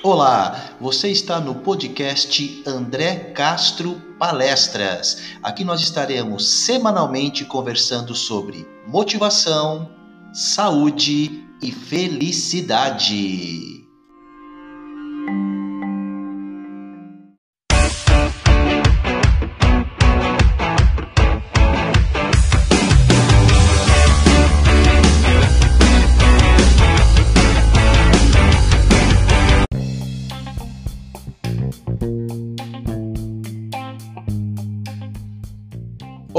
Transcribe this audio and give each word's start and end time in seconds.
Olá, 0.00 0.76
você 0.80 1.10
está 1.10 1.40
no 1.40 1.56
podcast 1.56 2.62
André 2.64 3.32
Castro 3.34 4.00
Palestras. 4.16 5.20
Aqui 5.42 5.64
nós 5.64 5.80
estaremos 5.80 6.48
semanalmente 6.48 7.44
conversando 7.44 8.14
sobre 8.14 8.64
motivação, 8.86 9.90
saúde 10.32 11.44
e 11.60 11.72
felicidade. 11.72 13.77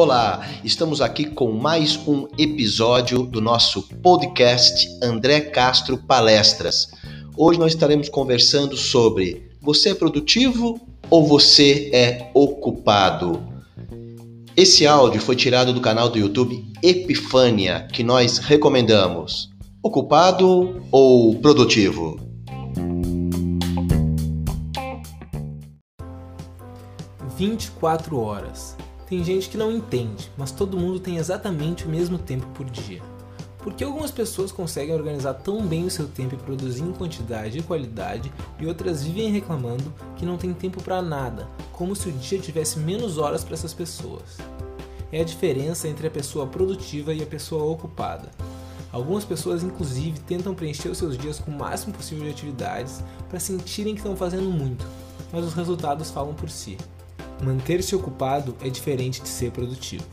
Olá, 0.02 0.48
estamos 0.64 1.02
aqui 1.02 1.26
com 1.26 1.52
mais 1.52 1.98
um 2.08 2.26
episódio 2.38 3.24
do 3.24 3.42
nosso 3.42 3.84
podcast 4.02 4.88
André 5.04 5.42
Castro 5.42 5.98
Palestras. 5.98 6.88
Hoje 7.36 7.60
nós 7.60 7.74
estaremos 7.74 8.08
conversando 8.08 8.78
sobre 8.78 9.52
você 9.62 9.90
é 9.90 9.94
produtivo 9.94 10.80
ou 11.10 11.28
você 11.28 11.92
é 11.94 12.32
ocupado? 12.34 13.44
Esse 14.56 14.88
áudio 14.88 15.20
foi 15.20 15.36
tirado 15.36 15.74
do 15.74 15.82
canal 15.82 16.08
do 16.08 16.18
YouTube 16.18 16.66
Epifânia, 16.82 17.86
que 17.92 18.02
nós 18.02 18.38
recomendamos. 18.38 19.50
Ocupado 19.84 20.82
ou 20.94 21.36
produtivo? 21.42 22.18
Vinte 27.38 27.66
e 27.66 27.72
quatro 27.72 28.18
horas 28.18 28.78
tem 29.10 29.24
gente 29.24 29.50
que 29.50 29.58
não 29.58 29.72
entende, 29.72 30.32
mas 30.38 30.52
todo 30.52 30.78
mundo 30.78 31.00
tem 31.00 31.18
exatamente 31.18 31.84
o 31.84 31.90
mesmo 31.90 32.20
tempo 32.20 32.46
por 32.54 32.70
dia. 32.70 33.02
Por 33.58 33.74
que 33.74 33.84
algumas 33.84 34.12
pessoas 34.12 34.52
conseguem 34.52 34.94
organizar 34.94 35.34
tão 35.34 35.66
bem 35.66 35.84
o 35.84 35.90
seu 35.90 36.08
tempo 36.08 36.36
e 36.36 36.38
produzir 36.38 36.84
em 36.84 36.94
quantidade 36.94 37.58
e 37.58 37.64
qualidade, 37.64 38.32
e 38.60 38.68
outras 38.68 39.04
vivem 39.04 39.32
reclamando 39.32 39.92
que 40.16 40.28
não 40.28 40.38
tem 40.38 40.54
tempo 40.54 40.84
para 40.84 41.02
nada, 41.02 41.48
como 41.74 41.96
se 41.96 42.08
o 42.08 42.12
dia 42.12 42.38
tivesse 42.38 42.78
menos 42.78 43.18
horas 43.18 43.44
para 43.44 43.56
essas 43.56 43.74
pessoas? 43.74 44.38
É 45.12 45.22
a 45.22 45.26
diferença 45.26 45.88
entre 45.88 46.06
a 46.06 46.12
pessoa 46.12 46.46
produtiva 46.46 47.12
e 47.12 47.24
a 47.24 47.26
pessoa 47.26 47.64
ocupada. 47.64 48.30
Algumas 48.92 49.26
pessoas, 49.26 49.64
inclusive, 49.64 50.20
tentam 50.20 50.54
preencher 50.54 50.88
os 50.88 51.00
seus 51.00 51.18
dias 51.18 51.40
com 51.40 51.50
o 51.50 51.58
máximo 51.58 51.96
possível 51.96 52.26
de 52.26 52.30
atividades 52.30 53.04
para 53.28 53.40
sentirem 53.40 53.96
que 53.96 54.02
estão 54.02 54.16
fazendo 54.16 54.52
muito, 54.52 54.86
mas 55.34 55.44
os 55.44 55.56
resultados 55.56 56.12
falam 56.12 56.36
por 56.36 56.50
si. 56.50 56.78
Manter-se 57.42 57.96
ocupado 57.96 58.54
é 58.62 58.70
diferente 58.70 59.22
de 59.22 59.30
ser 59.30 59.52
produtivo. 59.52 60.04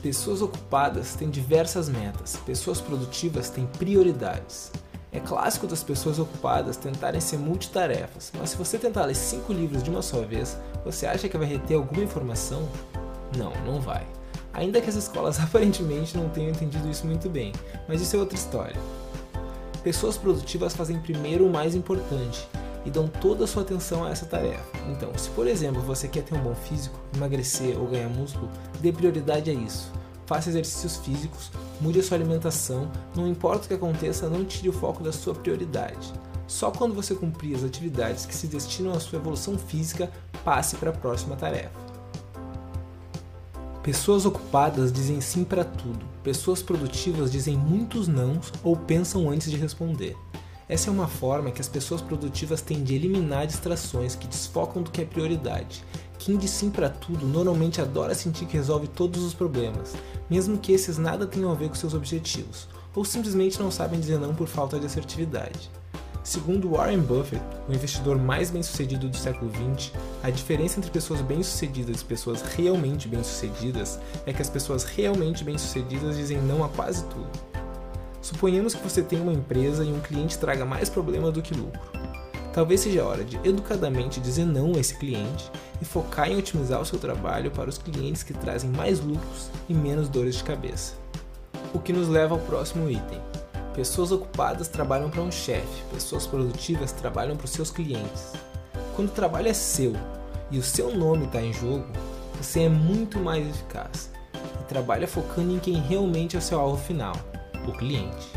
Pessoas 0.00 0.40
ocupadas 0.40 1.14
têm 1.14 1.28
diversas 1.28 1.88
metas, 1.88 2.36
pessoas 2.46 2.80
produtivas 2.80 3.50
têm 3.50 3.66
prioridades. 3.66 4.70
É 5.10 5.18
clássico 5.18 5.66
das 5.66 5.82
pessoas 5.82 6.18
ocupadas 6.20 6.76
tentarem 6.76 7.20
ser 7.20 7.38
multitarefas, 7.38 8.30
mas 8.38 8.50
se 8.50 8.56
você 8.56 8.78
tentar 8.78 9.04
ler 9.04 9.16
cinco 9.16 9.52
livros 9.52 9.82
de 9.82 9.90
uma 9.90 10.02
só 10.02 10.20
vez, 10.20 10.56
você 10.84 11.06
acha 11.06 11.28
que 11.28 11.38
vai 11.38 11.46
reter 11.46 11.76
alguma 11.76 12.04
informação? 12.04 12.68
Não, 13.36 13.52
não 13.64 13.80
vai. 13.80 14.06
Ainda 14.52 14.80
que 14.80 14.88
as 14.88 14.96
escolas 14.96 15.38
aparentemente 15.42 16.16
não 16.16 16.28
tenham 16.28 16.50
entendido 16.50 16.88
isso 16.88 17.04
muito 17.04 17.28
bem, 17.28 17.52
mas 17.88 18.00
isso 18.00 18.14
é 18.14 18.18
outra 18.20 18.36
história. 18.36 18.76
Pessoas 19.82 20.16
produtivas 20.16 20.74
fazem 20.74 21.00
primeiro 21.00 21.44
o 21.46 21.50
mais 21.50 21.74
importante, 21.74 22.46
e 22.84 22.90
dão 22.90 23.08
toda 23.08 23.44
a 23.44 23.46
sua 23.46 23.62
atenção 23.62 24.04
a 24.04 24.10
essa 24.10 24.26
tarefa. 24.26 24.64
Então, 24.90 25.16
se 25.16 25.30
por 25.30 25.46
exemplo 25.46 25.80
você 25.82 26.06
quer 26.08 26.22
ter 26.22 26.34
um 26.34 26.42
bom 26.42 26.54
físico, 26.54 26.98
emagrecer 27.14 27.78
ou 27.78 27.86
ganhar 27.86 28.08
músculo, 28.08 28.48
dê 28.80 28.92
prioridade 28.92 29.50
a 29.50 29.54
isso. 29.54 29.90
Faça 30.26 30.48
exercícios 30.48 30.96
físicos, 30.96 31.50
mude 31.80 32.00
a 32.00 32.02
sua 32.02 32.16
alimentação, 32.16 32.90
não 33.14 33.28
importa 33.28 33.64
o 33.64 33.68
que 33.68 33.74
aconteça, 33.74 34.28
não 34.28 34.44
tire 34.44 34.68
o 34.68 34.72
foco 34.72 35.02
da 35.02 35.12
sua 35.12 35.34
prioridade. 35.34 36.12
Só 36.46 36.70
quando 36.70 36.94
você 36.94 37.14
cumprir 37.14 37.56
as 37.56 37.64
atividades 37.64 38.26
que 38.26 38.34
se 38.34 38.46
destinam 38.46 38.92
à 38.92 39.00
sua 39.00 39.18
evolução 39.18 39.58
física, 39.58 40.10
passe 40.44 40.76
para 40.76 40.90
a 40.90 40.94
próxima 40.94 41.36
tarefa. 41.36 41.84
Pessoas 43.82 44.24
ocupadas 44.24 44.90
dizem 44.90 45.20
sim 45.20 45.44
para 45.44 45.62
tudo. 45.62 46.06
Pessoas 46.22 46.62
produtivas 46.62 47.30
dizem 47.30 47.54
muitos 47.54 48.08
nãos 48.08 48.50
ou 48.62 48.74
pensam 48.74 49.28
antes 49.28 49.50
de 49.50 49.58
responder. 49.58 50.16
Essa 50.66 50.88
é 50.88 50.92
uma 50.92 51.06
forma 51.06 51.50
que 51.50 51.60
as 51.60 51.68
pessoas 51.68 52.00
produtivas 52.00 52.62
têm 52.62 52.82
de 52.82 52.94
eliminar 52.94 53.46
distrações 53.46 54.14
que 54.14 54.26
desfocam 54.26 54.82
do 54.82 54.90
que 54.90 55.02
é 55.02 55.04
prioridade. 55.04 55.84
Quem 56.18 56.38
diz 56.38 56.50
sim 56.52 56.70
para 56.70 56.88
tudo 56.88 57.26
normalmente 57.26 57.82
adora 57.82 58.14
sentir 58.14 58.46
que 58.46 58.56
resolve 58.56 58.88
todos 58.88 59.22
os 59.22 59.34
problemas, 59.34 59.94
mesmo 60.30 60.56
que 60.56 60.72
esses 60.72 60.96
nada 60.96 61.26
tenham 61.26 61.52
a 61.52 61.54
ver 61.54 61.68
com 61.68 61.74
seus 61.74 61.92
objetivos, 61.92 62.66
ou 62.94 63.04
simplesmente 63.04 63.60
não 63.60 63.70
sabem 63.70 64.00
dizer 64.00 64.18
não 64.18 64.34
por 64.34 64.48
falta 64.48 64.80
de 64.80 64.86
assertividade. 64.86 65.70
Segundo 66.22 66.70
Warren 66.70 67.00
Buffett, 67.00 67.44
o 67.68 67.72
investidor 67.74 68.16
mais 68.16 68.50
bem-sucedido 68.50 69.10
do 69.10 69.16
século 69.18 69.50
XX, 69.76 69.92
a 70.22 70.30
diferença 70.30 70.78
entre 70.78 70.90
pessoas 70.90 71.20
bem-sucedidas 71.20 72.00
e 72.00 72.04
pessoas 72.06 72.40
realmente 72.40 73.06
bem-sucedidas 73.06 74.00
é 74.24 74.32
que 74.32 74.40
as 74.40 74.48
pessoas 74.48 74.84
realmente 74.84 75.44
bem-sucedidas 75.44 76.16
dizem 76.16 76.40
não 76.40 76.64
a 76.64 76.70
quase 76.70 77.04
tudo. 77.04 77.53
Suponhamos 78.24 78.74
que 78.74 78.82
você 78.82 79.02
tem 79.02 79.20
uma 79.20 79.34
empresa 79.34 79.84
e 79.84 79.92
um 79.92 80.00
cliente 80.00 80.38
traga 80.38 80.64
mais 80.64 80.88
problema 80.88 81.30
do 81.30 81.42
que 81.42 81.52
lucro. 81.52 81.78
Talvez 82.54 82.80
seja 82.80 83.02
a 83.02 83.06
hora 83.06 83.22
de 83.22 83.38
educadamente 83.46 84.18
dizer 84.18 84.46
não 84.46 84.74
a 84.74 84.80
esse 84.80 84.94
cliente 84.94 85.52
e 85.78 85.84
focar 85.84 86.30
em 86.30 86.38
otimizar 86.38 86.80
o 86.80 86.86
seu 86.86 86.98
trabalho 86.98 87.50
para 87.50 87.68
os 87.68 87.76
clientes 87.76 88.22
que 88.22 88.32
trazem 88.32 88.70
mais 88.70 88.98
lucros 88.98 89.50
e 89.68 89.74
menos 89.74 90.08
dores 90.08 90.36
de 90.36 90.44
cabeça. 90.44 90.94
O 91.74 91.78
que 91.78 91.92
nos 91.92 92.08
leva 92.08 92.34
ao 92.34 92.40
próximo 92.40 92.88
item. 92.88 93.20
Pessoas 93.74 94.10
ocupadas 94.10 94.68
trabalham 94.68 95.10
para 95.10 95.20
um 95.20 95.30
chefe, 95.30 95.82
pessoas 95.92 96.26
produtivas 96.26 96.92
trabalham 96.92 97.36
para 97.36 97.44
os 97.44 97.50
seus 97.50 97.70
clientes. 97.70 98.32
Quando 98.96 99.08
o 99.08 99.12
trabalho 99.12 99.48
é 99.48 99.54
seu 99.54 99.92
e 100.50 100.58
o 100.58 100.62
seu 100.62 100.96
nome 100.96 101.26
está 101.26 101.42
em 101.42 101.52
jogo, 101.52 101.84
você 102.40 102.62
é 102.62 102.68
muito 102.70 103.18
mais 103.18 103.46
eficaz 103.46 104.10
e 104.32 104.64
trabalha 104.64 105.06
focando 105.06 105.52
em 105.52 105.58
quem 105.58 105.74
realmente 105.74 106.36
é 106.36 106.38
o 106.38 106.42
seu 106.42 106.58
alvo 106.58 106.82
final 106.82 107.14
o 107.70 107.72
cliente. 107.72 108.28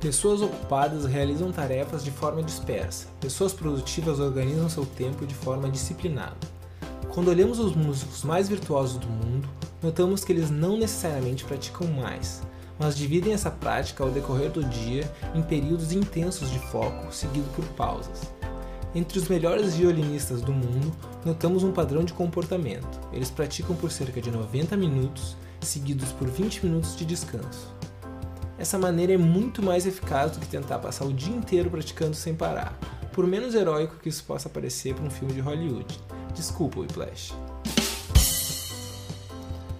Pessoas 0.00 0.42
ocupadas 0.42 1.04
realizam 1.04 1.52
tarefas 1.52 2.02
de 2.02 2.10
forma 2.10 2.42
dispersa. 2.42 3.06
Pessoas 3.20 3.52
produtivas 3.52 4.18
organizam 4.18 4.68
seu 4.68 4.84
tempo 4.84 5.24
de 5.24 5.34
forma 5.34 5.70
disciplinada. 5.70 6.36
Quando 7.14 7.28
olhamos 7.28 7.58
os 7.60 7.76
músicos 7.76 8.24
mais 8.24 8.48
virtuosos 8.48 8.96
do 8.96 9.06
mundo, 9.06 9.48
notamos 9.80 10.24
que 10.24 10.32
eles 10.32 10.50
não 10.50 10.76
necessariamente 10.76 11.44
praticam 11.44 11.86
mais, 11.86 12.42
mas 12.78 12.96
dividem 12.96 13.32
essa 13.32 13.50
prática 13.50 14.02
ao 14.02 14.10
decorrer 14.10 14.50
do 14.50 14.64
dia 14.64 15.08
em 15.34 15.42
períodos 15.42 15.92
intensos 15.92 16.50
de 16.50 16.58
foco, 16.58 17.14
seguido 17.14 17.48
por 17.54 17.64
pausas. 17.76 18.32
Entre 18.94 19.18
os 19.18 19.28
melhores 19.28 19.76
violinistas 19.76 20.42
do 20.42 20.52
mundo, 20.52 20.92
notamos 21.24 21.62
um 21.62 21.70
padrão 21.70 22.02
de 22.04 22.12
comportamento. 22.12 23.00
Eles 23.12 23.30
praticam 23.30 23.76
por 23.76 23.90
cerca 23.90 24.20
de 24.20 24.30
90 24.30 24.76
minutos 24.76 25.36
seguidos 25.66 26.12
por 26.12 26.28
20 26.28 26.66
minutos 26.66 26.96
de 26.96 27.04
descanso. 27.04 27.72
Essa 28.58 28.78
maneira 28.78 29.14
é 29.14 29.18
muito 29.18 29.62
mais 29.62 29.86
eficaz 29.86 30.32
do 30.32 30.40
que 30.40 30.46
tentar 30.46 30.78
passar 30.78 31.04
o 31.04 31.12
dia 31.12 31.34
inteiro 31.34 31.70
praticando 31.70 32.14
sem 32.14 32.34
parar, 32.34 32.78
por 33.12 33.26
menos 33.26 33.54
heróico 33.54 33.96
que 33.96 34.08
isso 34.08 34.24
possa 34.24 34.48
parecer 34.48 34.94
para 34.94 35.04
um 35.04 35.10
filme 35.10 35.34
de 35.34 35.40
Hollywood. 35.40 36.00
Desculpa, 36.34 36.80
Whiplash. 36.80 37.34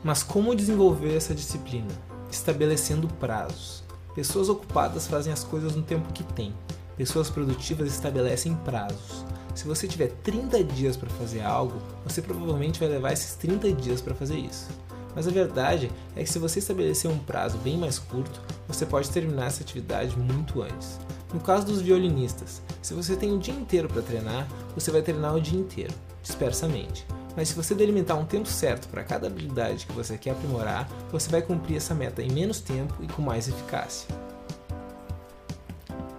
Mas 0.02 0.22
como 0.22 0.54
desenvolver 0.54 1.16
essa 1.16 1.34
disciplina? 1.34 1.92
Estabelecendo 2.30 3.06
prazos. 3.06 3.84
Pessoas 4.14 4.48
ocupadas 4.48 5.06
fazem 5.06 5.32
as 5.32 5.44
coisas 5.44 5.76
no 5.76 5.82
tempo 5.82 6.12
que 6.12 6.24
têm. 6.24 6.52
Pessoas 6.96 7.30
produtivas 7.30 7.88
estabelecem 7.88 8.54
prazos. 8.56 9.24
Se 9.54 9.66
você 9.66 9.86
tiver 9.86 10.08
30 10.22 10.64
dias 10.64 10.96
para 10.96 11.08
fazer 11.10 11.42
algo, 11.42 11.80
você 12.04 12.20
provavelmente 12.20 12.80
vai 12.80 12.88
levar 12.88 13.12
esses 13.12 13.34
30 13.36 13.72
dias 13.72 14.00
para 14.00 14.14
fazer 14.14 14.36
isso. 14.36 14.68
Mas 15.14 15.28
a 15.28 15.30
verdade 15.30 15.90
é 16.16 16.22
que 16.22 16.30
se 16.30 16.38
você 16.38 16.58
estabelecer 16.58 17.10
um 17.10 17.18
prazo 17.18 17.58
bem 17.58 17.76
mais 17.76 17.98
curto, 17.98 18.40
você 18.66 18.86
pode 18.86 19.10
terminar 19.10 19.46
essa 19.46 19.62
atividade 19.62 20.18
muito 20.18 20.62
antes. 20.62 20.98
No 21.32 21.40
caso 21.40 21.66
dos 21.66 21.80
violinistas, 21.80 22.62
se 22.80 22.94
você 22.94 23.16
tem 23.16 23.32
o 23.32 23.38
dia 23.38 23.54
inteiro 23.54 23.88
para 23.88 24.02
treinar, 24.02 24.46
você 24.74 24.90
vai 24.90 25.02
treinar 25.02 25.34
o 25.34 25.40
dia 25.40 25.58
inteiro, 25.58 25.94
dispersamente. 26.22 27.06
Mas 27.36 27.48
se 27.48 27.54
você 27.54 27.74
delimitar 27.74 28.18
um 28.18 28.26
tempo 28.26 28.48
certo 28.48 28.88
para 28.88 29.02
cada 29.02 29.26
habilidade 29.26 29.86
que 29.86 29.92
você 29.92 30.18
quer 30.18 30.32
aprimorar, 30.32 30.88
você 31.10 31.30
vai 31.30 31.40
cumprir 31.40 31.76
essa 31.76 31.94
meta 31.94 32.22
em 32.22 32.30
menos 32.30 32.60
tempo 32.60 32.94
e 33.00 33.06
com 33.06 33.22
mais 33.22 33.48
eficácia. 33.48 34.06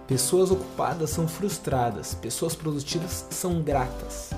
Pessoas 0.06 0.50
ocupadas 0.50 1.10
são 1.10 1.26
frustradas, 1.26 2.14
pessoas 2.14 2.54
produtivas 2.54 3.26
são 3.30 3.62
gratas. 3.62 4.30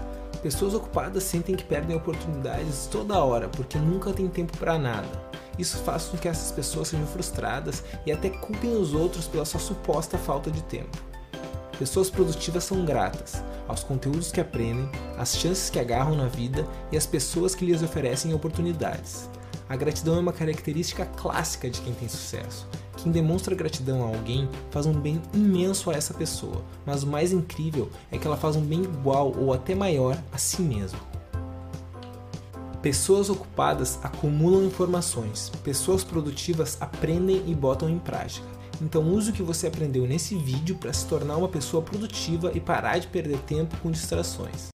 Pessoas 0.46 0.75
ocupadas 0.75 1.25
sentem 1.25 1.56
que 1.56 1.64
perdem 1.64 1.96
oportunidades 1.96 2.87
toda 2.87 3.19
hora 3.19 3.48
porque 3.48 3.76
nunca 3.78 4.12
tem 4.12 4.28
tempo 4.28 4.56
para 4.56 4.78
nada. 4.78 5.08
Isso 5.58 5.76
faz 5.78 6.04
com 6.04 6.16
que 6.16 6.28
essas 6.28 6.52
pessoas 6.52 6.87
sejam 6.87 7.04
frustradas 7.04 7.82
e 8.06 8.12
até 8.12 8.31
culpem 8.31 8.76
os 8.76 8.94
outros 8.94 9.26
pela 9.26 9.44
sua 9.44 9.58
suposta 9.58 10.16
falta 10.16 10.48
de 10.48 10.62
tempo. 10.62 10.96
Pessoas 11.76 12.08
produtivas 12.08 12.62
são 12.62 12.84
gratas 12.84 13.43
aos 13.66 13.82
conteúdos 13.82 14.31
que 14.31 14.40
aprendem, 14.40 14.88
às 15.19 15.37
chances 15.37 15.69
que 15.69 15.81
agarram 15.81 16.14
na 16.14 16.28
vida 16.28 16.64
e 16.93 16.96
às 16.96 17.06
pessoas 17.06 17.56
que 17.56 17.64
lhes 17.64 17.82
oferecem 17.82 18.32
oportunidades. 18.32 19.28
A 19.69 19.75
gratidão 19.75 20.14
é 20.14 20.20
uma 20.20 20.32
característica 20.32 21.06
clássica 21.06 21.69
de 21.69 21.81
quem 21.81 21.93
tem 21.93 22.08
sucesso. 22.08 22.69
Quem 22.96 23.12
demonstra 23.12 23.54
gratidão 23.54 24.02
a 24.02 24.06
alguém 24.06 24.48
faz 24.70 24.87
um 24.87 24.93
bem 24.93 25.20
imenso 25.34 25.90
a 25.90 25.94
essa 25.94 26.14
pessoa, 26.14 26.62
mas 26.84 27.02
o 27.02 27.06
mais 27.06 27.32
incrível 27.32 27.90
é 28.10 28.19
que 28.19 28.26
ela 28.26 28.37
faz 28.37 28.56
um 28.56 28.62
bem 28.62 28.82
igual 28.82 29.34
ou 29.37 29.52
até 29.52 29.75
maior 29.75 30.16
a 30.32 30.38
si 30.38 30.62
mesma. 30.62 30.98
Pessoas 32.81 33.28
ocupadas 33.28 33.98
acumulam 34.02 34.64
informações, 34.64 35.50
pessoas 35.64 36.04
produtivas 36.04 36.76
aprendem 36.81 37.43
e 37.46 37.54
botam 37.54 37.90
em 37.90 37.98
prática. 37.98 38.46
Então 38.81 39.12
use 39.12 39.31
o 39.31 39.32
que 39.32 39.43
você 39.43 39.66
aprendeu 39.66 40.06
nesse 40.06 40.37
vídeo 40.37 40.76
para 40.76 40.93
se 40.93 41.06
tornar 41.06 41.37
uma 41.37 41.48
pessoa 41.48 41.82
produtiva 41.82 42.52
e 42.54 42.60
parar 42.60 42.98
de 42.98 43.08
perder 43.08 43.38
tempo 43.40 43.76
com 43.78 43.90
distrações. 43.90 44.75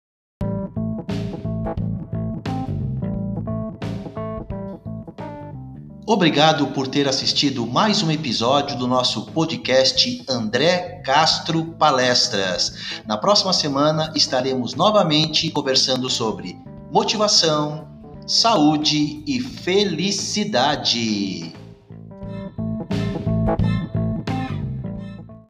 Obrigado 6.09 6.67
por 6.67 6.87
ter 6.87 7.05
assistido 7.05 7.67
mais 7.67 8.01
um 8.01 8.09
episódio 8.09 8.77
do 8.77 8.87
nosso 8.87 9.25
podcast 9.25 10.23
André 10.29 11.01
Castro 11.03 11.65
Palestras. 11.77 13.01
Na 13.05 13.17
próxima 13.17 13.51
semana 13.51 14.13
estaremos 14.15 14.73
novamente 14.73 15.51
conversando 15.51 16.09
sobre 16.09 16.57
motivação, 16.89 17.89
saúde 18.25 19.21
e 19.27 19.41
felicidade. 19.41 21.53